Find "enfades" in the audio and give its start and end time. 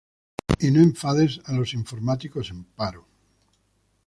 0.81-1.39